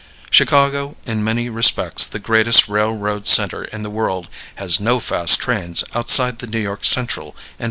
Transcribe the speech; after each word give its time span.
Chicago, 0.31 0.97
in 1.05 1.23
many 1.23 1.47
respects 1.47 2.07
the 2.07 2.17
greatest 2.17 2.67
railroad 2.67 3.27
center 3.27 3.65
in 3.65 3.83
the 3.83 3.89
world, 3.91 4.27
has 4.55 4.79
no 4.79 4.99
fast 4.99 5.39
trains 5.39 5.83
outside 5.93 6.39
the 6.39 6.47
New 6.47 6.57
York 6.57 6.83
Central 6.83 7.01
and 7.03 7.07
Pennsylvania 7.07 7.31
trains 7.31 7.35
referred 7.45 7.59
to. 7.59 7.59